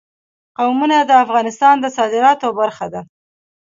[0.57, 3.01] قومونه د افغانستان د صادراتو برخه ده.